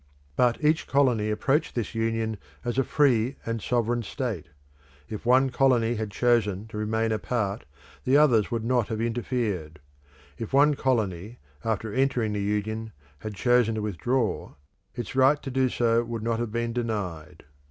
But 0.35 0.63
each 0.65 0.87
colony 0.87 1.29
approached 1.29 1.75
this 1.75 1.93
Union 1.93 2.37
as 2.65 2.79
a 2.79 2.83
free 2.83 3.35
and 3.45 3.61
sovereign 3.61 4.01
state. 4.01 4.47
If 5.07 5.27
one 5.27 5.51
colony 5.51 5.93
had 5.93 6.09
chosen 6.09 6.65
to 6.69 6.77
remain 6.79 7.11
apart, 7.11 7.65
the 8.03 8.17
others 8.17 8.49
would 8.49 8.65
not 8.65 8.87
have 8.87 8.99
interfered; 8.99 9.79
if 10.39 10.53
one 10.53 10.73
colony 10.73 11.37
after 11.63 11.93
entering 11.93 12.33
the 12.33 12.41
Union 12.41 12.93
had 13.19 13.35
chosen 13.35 13.75
to 13.75 13.83
withdraw, 13.83 14.55
its 14.95 15.15
right 15.15 15.39
to 15.43 15.51
do 15.51 15.69
so 15.69 16.03
would 16.03 16.23
not 16.23 16.39
have 16.39 16.51
been 16.51 16.73
denied. 16.73 17.43